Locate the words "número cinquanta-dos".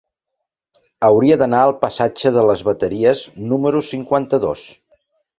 3.51-4.65